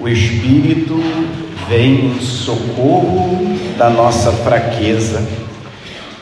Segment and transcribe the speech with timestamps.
[0.00, 0.96] O Espírito
[1.68, 5.26] vem em socorro da nossa fraqueza,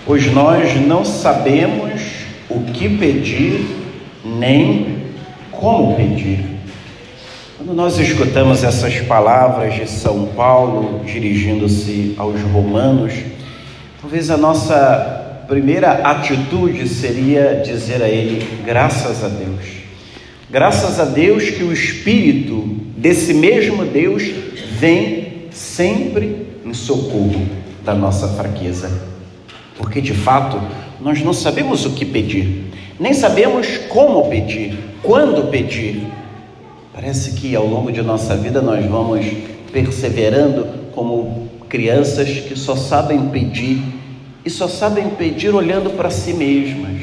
[0.06, 2.00] pois nós não sabemos
[2.48, 3.66] o que pedir
[4.24, 5.04] nem
[5.52, 6.56] como pedir.
[7.58, 13.12] Quando nós escutamos essas palavras de São Paulo dirigindo-se aos romanos,
[14.00, 19.85] talvez a nossa primeira atitude seria dizer a ele: graças a Deus.
[20.48, 22.62] Graças a Deus que o Espírito
[22.96, 24.22] desse mesmo Deus
[24.78, 27.44] vem sempre em socorro
[27.84, 28.88] da nossa fraqueza.
[29.76, 30.60] Porque de fato
[31.00, 32.66] nós não sabemos o que pedir,
[32.98, 36.06] nem sabemos como pedir, quando pedir.
[36.94, 39.26] Parece que ao longo de nossa vida nós vamos
[39.72, 43.82] perseverando como crianças que só sabem pedir
[44.44, 47.02] e só sabem pedir olhando para si mesmas.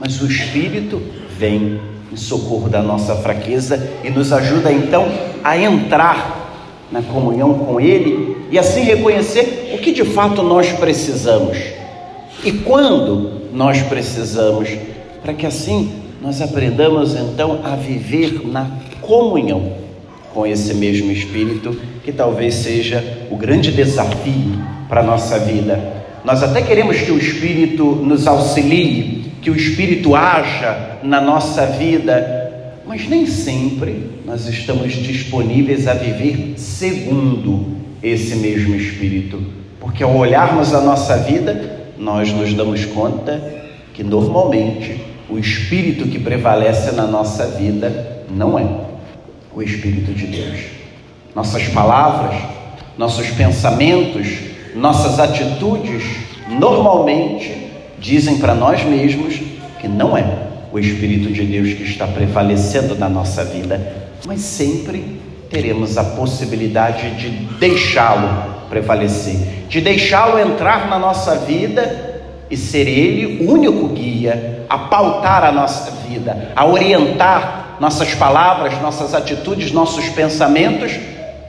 [0.00, 1.00] Mas o Espírito
[1.38, 1.80] vem
[2.12, 5.06] em socorro da nossa fraqueza e nos ajuda então
[5.42, 6.44] a entrar
[6.90, 11.76] na comunhão com Ele e assim reconhecer o que de fato nós precisamos
[12.44, 14.68] e quando nós precisamos,
[15.22, 15.90] para que assim
[16.22, 18.70] nós aprendamos então a viver na
[19.00, 19.72] comunhão
[20.32, 26.04] com esse mesmo Espírito, que talvez seja o grande desafio para a nossa vida.
[26.24, 29.15] Nós até queremos que o Espírito nos auxilie,
[29.46, 36.54] que o Espírito haja na nossa vida, mas nem sempre nós estamos disponíveis a viver
[36.56, 39.40] segundo esse mesmo Espírito,
[39.78, 43.40] porque ao olharmos a nossa vida, nós nos damos conta
[43.94, 48.66] que normalmente o Espírito que prevalece na nossa vida não é
[49.54, 50.58] o Espírito de Deus.
[51.36, 52.34] Nossas palavras,
[52.98, 54.26] nossos pensamentos,
[54.74, 56.02] nossas atitudes
[56.48, 57.65] normalmente
[57.98, 59.40] dizem para nós mesmos
[59.80, 60.24] que não é
[60.72, 67.10] o Espírito de Deus que está prevalecendo na nossa vida, mas sempre teremos a possibilidade
[67.16, 69.36] de deixá-lo prevalecer,
[69.68, 75.52] de deixá-lo entrar na nossa vida e ser ele o único guia, a pautar a
[75.52, 80.92] nossa vida, a orientar nossas palavras, nossas atitudes, nossos pensamentos,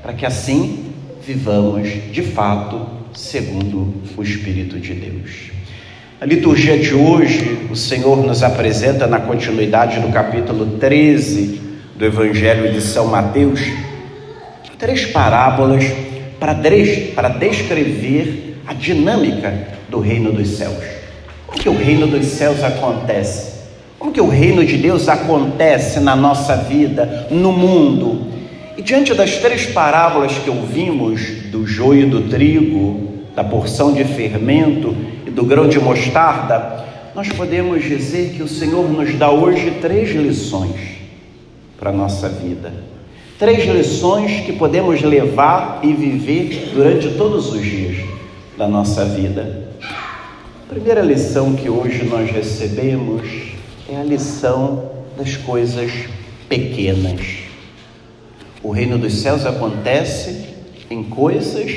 [0.02, 0.94] para que assim
[1.26, 5.57] vivamos de fato segundo o Espírito de Deus.
[6.20, 11.62] A liturgia de hoje, o Senhor nos apresenta na continuidade do capítulo 13
[11.96, 13.62] do Evangelho de São Mateus,
[14.80, 15.84] três parábolas
[16.40, 16.56] para,
[17.30, 20.84] descrever a dinâmica do reino dos céus.
[21.46, 23.54] Como que o reino dos céus acontece?
[24.00, 28.26] Como que o reino de Deus acontece na nossa vida, no mundo?
[28.76, 34.04] E diante das três parábolas que ouvimos, do joio e do trigo, da porção de
[34.04, 34.96] fermento
[35.38, 36.84] do grão de mostarda,
[37.14, 40.98] nós podemos dizer que o Senhor nos dá hoje três lições
[41.80, 42.74] para a nossa vida.
[43.38, 48.04] Três lições que podemos levar e viver durante todos os dias
[48.58, 49.70] da nossa vida.
[49.80, 53.22] A primeira lição que hoje nós recebemos
[53.88, 55.92] é a lição das coisas
[56.50, 57.22] pequenas.
[58.64, 60.48] O reino dos céus acontece
[60.90, 61.72] em coisas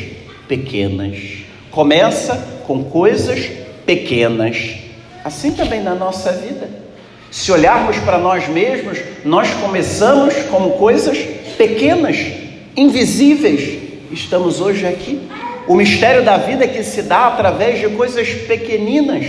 [0.49, 1.45] pequenas.
[1.71, 3.51] Começa com coisas
[3.85, 4.77] pequenas.
[5.25, 6.71] Assim também na nossa vida.
[7.29, 11.19] Se olharmos para nós mesmos, nós começamos como coisas
[11.59, 12.17] pequenas,
[12.77, 13.77] invisíveis.
[14.13, 15.21] Estamos hoje aqui.
[15.67, 19.27] O mistério da vida que se dá através de coisas pequeninas.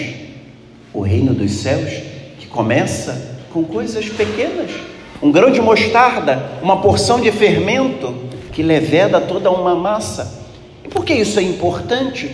[0.93, 1.89] O reino dos céus
[2.37, 4.69] que começa com coisas pequenas.
[5.19, 8.13] Um grão de mostarda, uma porção de fermento
[8.51, 10.45] que leveda toda uma massa.
[10.85, 12.29] E por que isso é importante?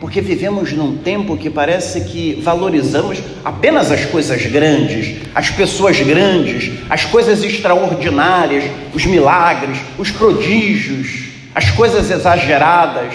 [0.00, 6.70] Porque vivemos num tempo que parece que valorizamos apenas as coisas grandes, as pessoas grandes,
[6.88, 8.64] as coisas extraordinárias,
[8.94, 13.12] os milagres, os prodígios, as coisas exageradas.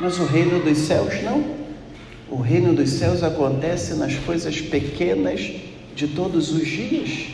[0.00, 1.44] Mas o reino dos céus não.
[2.30, 5.42] O reino dos céus acontece nas coisas pequenas
[5.94, 7.26] de todos os dias.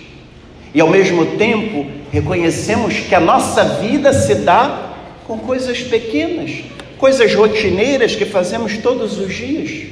[0.75, 4.95] E ao mesmo tempo, reconhecemos que a nossa vida se dá
[5.27, 6.65] com coisas pequenas,
[6.98, 9.89] coisas rotineiras que fazemos todos os dias.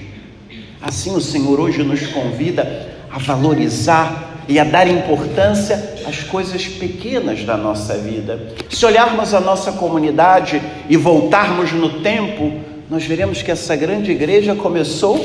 [0.81, 7.45] Assim, o Senhor hoje nos convida a valorizar e a dar importância às coisas pequenas
[7.45, 8.55] da nossa vida.
[8.69, 12.53] Se olharmos a nossa comunidade e voltarmos no tempo,
[12.91, 15.19] nós veremos que essa grande igreja começou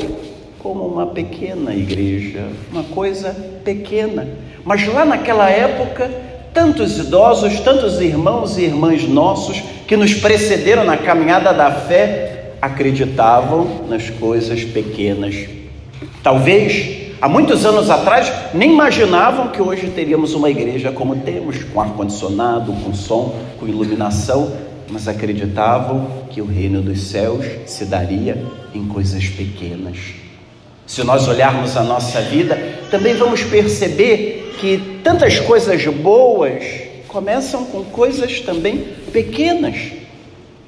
[0.58, 3.34] como uma pequena igreja, uma coisa
[3.64, 4.28] pequena.
[4.64, 6.10] Mas lá naquela época,
[6.52, 13.86] tantos idosos, tantos irmãos e irmãs nossos que nos precederam na caminhada da fé acreditavam
[13.88, 15.34] nas coisas pequenas.
[16.22, 21.80] Talvez há muitos anos atrás, nem imaginavam que hoje teríamos uma igreja como temos, com
[21.80, 24.52] ar-condicionado, com som, com iluminação,
[24.88, 28.40] mas acreditavam que o reino dos céus se daria
[28.72, 29.96] em coisas pequenas.
[30.86, 32.56] Se nós olharmos a nossa vida,
[32.92, 39.76] também vamos perceber que tantas coisas boas começam com coisas também pequenas.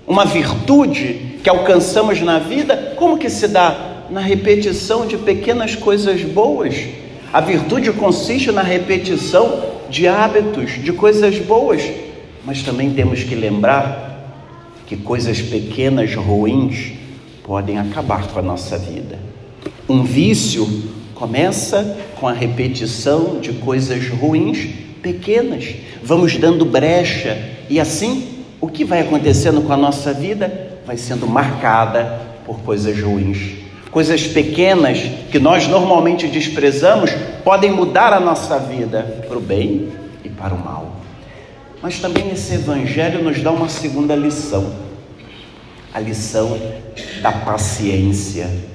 [0.06, 4.06] Uma virtude que alcançamos na vida, como que se dá?
[4.11, 6.75] Na repetição de pequenas coisas boas.
[7.33, 11.83] A virtude consiste na repetição de hábitos, de coisas boas.
[12.44, 14.29] Mas também temos que lembrar
[14.87, 16.93] que coisas pequenas, ruins,
[17.44, 19.19] podem acabar com a nossa vida.
[19.89, 20.67] Um vício
[21.22, 24.69] começa com a repetição de coisas ruins,
[25.00, 25.72] pequenas.
[26.02, 27.38] Vamos dando brecha
[27.70, 33.00] e assim o que vai acontecendo com a nossa vida vai sendo marcada por coisas
[33.00, 33.52] ruins.
[33.92, 34.98] Coisas pequenas
[35.30, 37.12] que nós normalmente desprezamos
[37.44, 39.92] podem mudar a nossa vida para o bem
[40.24, 40.96] e para o mal.
[41.80, 44.74] Mas também esse evangelho nos dá uma segunda lição.
[45.94, 46.58] A lição
[47.22, 48.72] da paciência.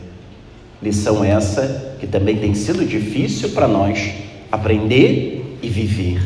[0.81, 4.11] Lição essa que também tem sido difícil para nós
[4.51, 6.21] aprender e viver.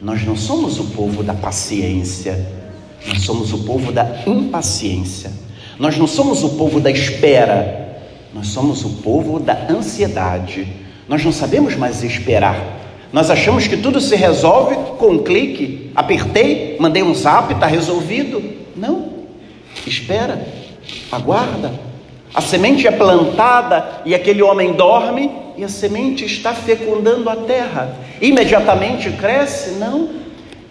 [0.00, 2.46] Nós não somos o povo da paciência,
[3.06, 5.30] nós somos o povo da impaciência.
[5.78, 7.98] Nós não somos o povo da espera.
[8.32, 10.66] Nós somos o povo da ansiedade.
[11.08, 12.80] Nós não sabemos mais esperar.
[13.12, 15.90] Nós achamos que tudo se resolve com um clique.
[15.94, 18.42] Apertei, mandei um zap, está resolvido.
[18.76, 19.08] Não.
[19.86, 20.46] Espera,
[21.10, 21.91] aguarda.
[22.34, 27.96] A semente é plantada e aquele homem dorme e a semente está fecundando a terra.
[28.20, 29.72] Imediatamente cresce?
[29.72, 30.22] Não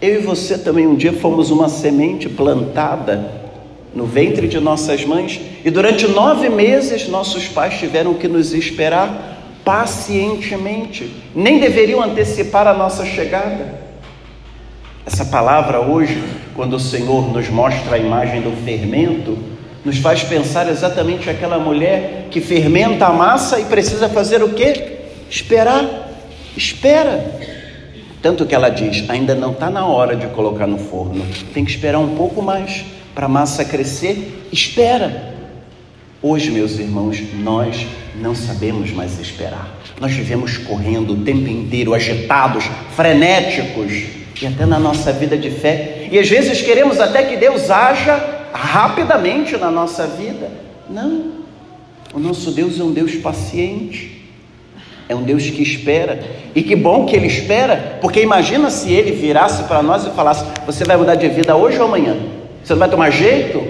[0.02, 3.40] eu e você também um dia fomos uma semente plantada
[3.94, 9.38] no ventre de nossas mães e durante nove meses nossos pais tiveram que nos esperar
[9.64, 13.80] pacientemente, nem deveriam antecipar a nossa chegada.
[15.06, 16.20] Essa palavra hoje,
[16.56, 19.38] quando o Senhor nos mostra a imagem do fermento,
[19.84, 24.98] nos faz pensar exatamente aquela mulher que fermenta a massa e precisa fazer o quê?
[25.28, 26.10] Esperar.
[26.56, 27.40] Espera.
[28.20, 31.70] Tanto que ela diz: ainda não está na hora de colocar no forno, tem que
[31.70, 32.84] esperar um pouco mais
[33.14, 34.46] para a massa crescer.
[34.52, 35.32] Espera.
[36.22, 37.84] Hoje, meus irmãos, nós
[38.20, 39.76] não sabemos mais esperar.
[40.00, 42.64] Nós vivemos correndo o tempo inteiro, agitados,
[42.94, 43.92] frenéticos,
[44.40, 46.08] e até na nossa vida de fé.
[46.10, 50.50] E às vezes queremos até que Deus haja rapidamente na nossa vida.
[50.88, 51.42] Não.
[52.14, 54.22] O nosso Deus é um Deus paciente.
[55.08, 56.22] É um Deus que espera.
[56.54, 60.44] E que bom que Ele espera, porque imagina se Ele virasse para nós e falasse:
[60.66, 62.16] Você vai mudar de vida hoje ou amanhã?
[62.62, 63.62] Você não vai tomar jeito?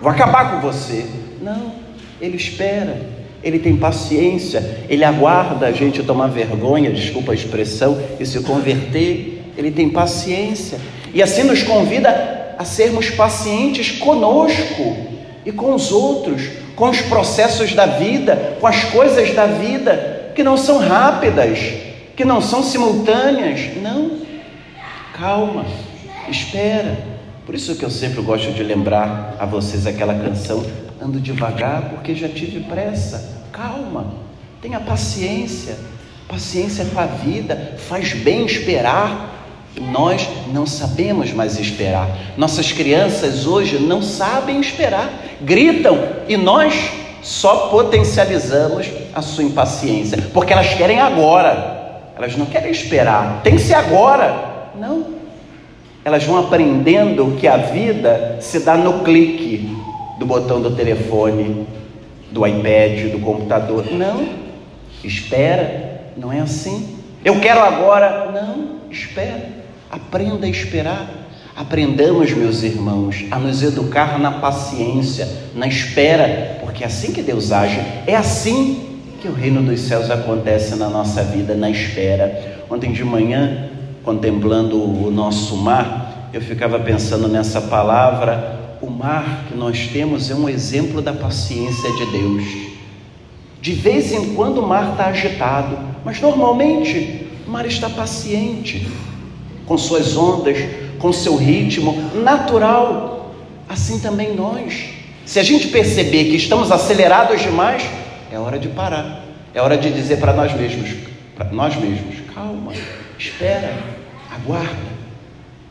[0.00, 1.06] Vou acabar com você.
[1.40, 1.72] Não,
[2.20, 3.00] Ele espera,
[3.42, 9.42] Ele tem paciência, Ele aguarda a gente tomar vergonha, desculpa a expressão, e se converter.
[9.56, 10.78] Ele tem paciência.
[11.12, 14.94] E assim nos convida a sermos pacientes conosco
[15.46, 16.42] e com os outros,
[16.76, 21.58] com os processos da vida, com as coisas da vida que não são rápidas,
[22.14, 23.74] que não são simultâneas.
[23.82, 24.18] Não.
[25.18, 25.64] Calma,
[26.28, 26.98] espera.
[27.46, 30.62] Por isso que eu sempre gosto de lembrar a vocês aquela canção
[31.00, 33.38] Ando devagar porque já tive pressa.
[33.50, 34.12] Calma,
[34.60, 35.78] tenha paciência.
[36.28, 39.39] Paciência com a vida, faz bem esperar.
[39.78, 42.08] Nós não sabemos mais esperar.
[42.36, 45.10] Nossas crianças hoje não sabem esperar,
[45.40, 45.98] gritam
[46.28, 46.90] e nós
[47.22, 53.62] só potencializamos a sua impaciência, porque elas querem agora, elas não querem esperar, tem que
[53.62, 54.70] ser agora.
[54.78, 55.20] Não.
[56.04, 59.76] Elas vão aprendendo que a vida se dá no clique
[60.18, 61.66] do botão do telefone,
[62.30, 63.86] do iPad, do computador.
[63.92, 64.26] Não.
[65.04, 66.98] Espera, não é assim.
[67.24, 68.30] Eu quero agora.
[68.32, 69.59] Não, espera.
[69.90, 71.28] Aprenda a esperar.
[71.56, 77.50] Aprendamos, meus irmãos, a nos educar na paciência, na espera, porque é assim que Deus
[77.50, 78.88] age, é assim
[79.20, 82.62] que o reino dos céus acontece na nossa vida, na espera.
[82.70, 83.68] Ontem de manhã,
[84.04, 88.78] contemplando o nosso mar, eu ficava pensando nessa palavra.
[88.80, 92.44] O mar que nós temos é um exemplo da paciência de Deus.
[93.60, 98.88] De vez em quando o mar está agitado, mas normalmente o mar está paciente,
[99.70, 100.58] com suas ondas,
[100.98, 103.32] com seu ritmo natural.
[103.68, 104.86] Assim também nós.
[105.24, 107.84] Se a gente perceber que estamos acelerados demais,
[108.32, 109.24] é hora de parar.
[109.54, 110.90] É hora de dizer para nós mesmos,
[111.36, 112.72] para nós mesmos, calma,
[113.16, 113.72] espera,
[114.28, 114.90] aguarda.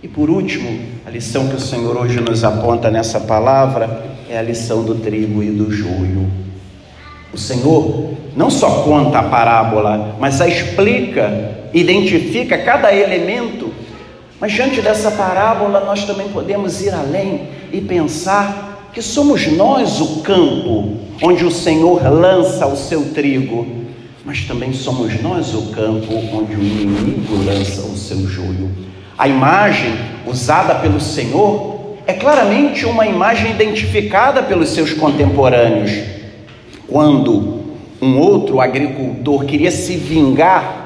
[0.01, 4.41] E por último, a lição que o Senhor hoje nos aponta nessa palavra é a
[4.41, 6.31] lição do trigo e do joio.
[7.33, 13.88] O Senhor não só conta a parábola, mas a explica, identifica cada elemento.
[14.39, 20.21] Mas diante dessa parábola, nós também podemos ir além e pensar que somos nós o
[20.21, 23.67] campo onde o Senhor lança o seu trigo,
[24.23, 28.69] mas também somos nós o campo onde o inimigo lança o seu joio.
[29.17, 29.93] A imagem
[30.25, 35.91] usada pelo Senhor é claramente uma imagem identificada pelos seus contemporâneos.
[36.87, 37.59] Quando
[38.01, 40.78] um outro agricultor queria se vingar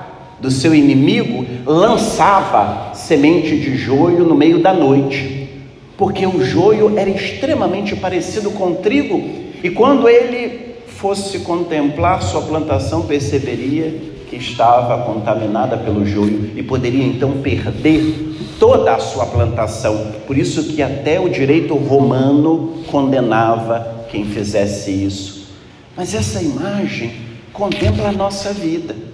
[0.44, 5.50] do seu inimigo, lançava semente de joio no meio da noite,
[5.98, 9.24] porque o joio era extremamente parecido com trigo,
[9.64, 17.06] e quando ele fosse contemplar sua plantação, perceberia que estava contaminada pelo joio e poderia
[17.06, 20.12] então perder toda a sua plantação.
[20.28, 25.48] Por isso que até o direito romano condenava quem fizesse isso.
[25.96, 27.14] Mas essa imagem
[27.54, 29.13] contempla a nossa vida.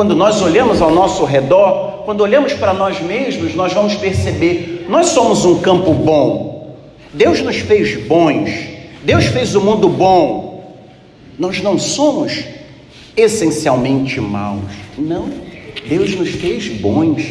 [0.00, 5.08] Quando nós olhamos ao nosso redor, quando olhamos para nós mesmos, nós vamos perceber, nós
[5.08, 6.74] somos um campo bom.
[7.12, 8.50] Deus nos fez bons.
[9.04, 10.74] Deus fez o mundo bom.
[11.38, 12.44] Nós não somos
[13.14, 14.62] essencialmente maus.
[14.96, 15.28] Não.
[15.86, 17.22] Deus nos fez bons,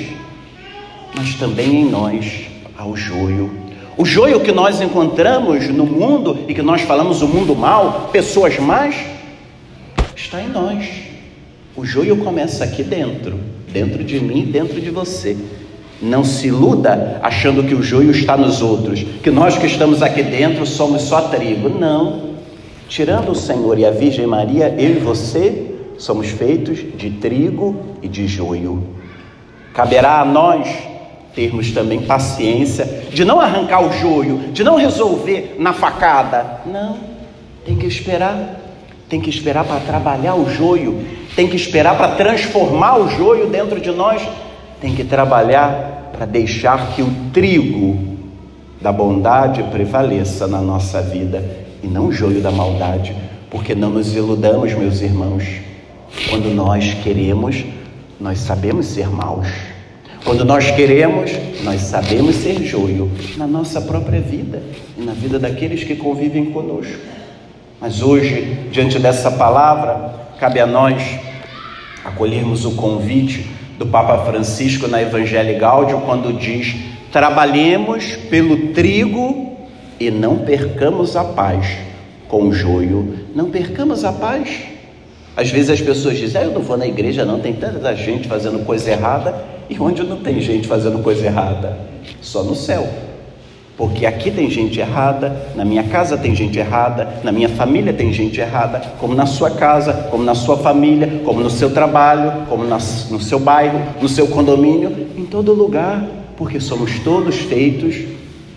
[1.16, 2.42] mas também em nós
[2.78, 3.50] há o joio.
[3.98, 8.60] O joio que nós encontramos no mundo e que nós falamos o mundo mal, pessoas
[8.60, 8.94] más,
[10.16, 11.09] está em nós.
[11.80, 13.40] O joio começa aqui dentro,
[13.72, 15.38] dentro de mim, dentro de você.
[16.02, 20.22] Não se iluda achando que o joio está nos outros, que nós que estamos aqui
[20.22, 21.70] dentro somos só trigo.
[21.70, 22.32] Não.
[22.90, 28.10] Tirando o Senhor e a Virgem Maria, eu e você somos feitos de trigo e
[28.10, 28.84] de joio.
[29.74, 30.68] Caberá a nós
[31.34, 36.60] termos também paciência de não arrancar o joio, de não resolver na facada.
[36.66, 36.98] Não,
[37.66, 38.69] tem que esperar.
[39.10, 41.04] Tem que esperar para trabalhar o joio,
[41.36, 44.22] tem que esperar para transformar o joio dentro de nós,
[44.80, 48.18] tem que trabalhar para deixar que o trigo
[48.80, 51.44] da bondade prevaleça na nossa vida
[51.84, 53.16] e não o joio da maldade,
[53.50, 55.44] porque não nos iludamos, meus irmãos.
[56.30, 57.64] Quando nós queremos,
[58.20, 59.48] nós sabemos ser maus.
[60.24, 61.32] Quando nós queremos,
[61.64, 64.62] nós sabemos ser joio na nossa própria vida
[64.98, 66.98] e na vida daqueles que convivem conosco.
[67.82, 71.02] Mas hoje, diante dessa palavra, cabe a nós
[72.04, 76.76] acolhermos o convite do Papa Francisco na Evangelho Gáudio, quando diz:
[77.10, 79.58] trabalhemos pelo trigo
[79.98, 81.78] e não percamos a paz
[82.28, 83.20] com o joio.
[83.34, 84.62] Não percamos a paz.
[85.38, 88.28] Às vezes as pessoas dizem, ah, eu não vou na igreja não, tem tanta gente
[88.28, 91.78] fazendo coisa errada, e onde não tem gente fazendo coisa errada?
[92.20, 92.90] Só no céu.
[93.80, 98.12] Porque aqui tem gente errada, na minha casa tem gente errada, na minha família tem
[98.12, 102.66] gente errada, como na sua casa, como na sua família, como no seu trabalho, como
[102.66, 106.06] no seu bairro, no seu condomínio, em todo lugar,
[106.36, 107.96] porque somos todos feitos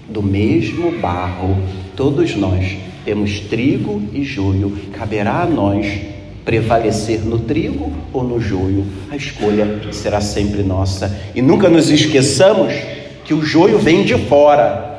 [0.08, 1.56] do mesmo barro,
[1.94, 5.86] todos nós temos trigo e joio, caberá a nós
[6.44, 8.84] prevalecer no trigo ou no joio.
[9.08, 11.16] A escolha será sempre nossa.
[11.32, 12.74] E nunca nos esqueçamos
[13.24, 14.91] que o joio vem de fora,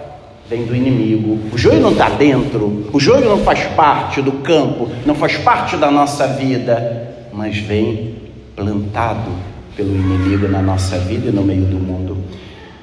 [0.53, 1.39] vem do inimigo.
[1.51, 5.75] O joio não está dentro, o joio não faz parte do campo, não faz parte
[5.75, 8.15] da nossa vida, mas vem
[8.55, 9.31] plantado
[9.75, 12.17] pelo inimigo na nossa vida e no meio do mundo.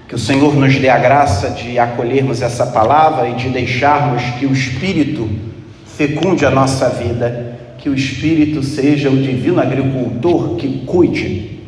[0.08, 4.46] Que o Senhor nos dê a graça de acolhermos essa palavra e de deixarmos que
[4.46, 5.28] o Espírito
[5.86, 11.60] fecunde a nossa vida que o Espírito seja o divino agricultor que cuide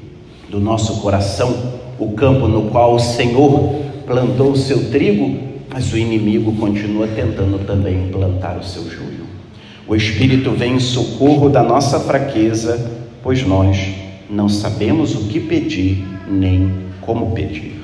[0.51, 5.97] do nosso coração, o campo no qual o Senhor plantou o seu trigo, mas o
[5.97, 9.27] inimigo continua tentando também plantar o seu joio.
[9.89, 12.91] O Espírito vem em socorro da nossa fraqueza,
[13.23, 13.95] pois nós
[14.29, 17.82] não sabemos o que pedir nem como pedir.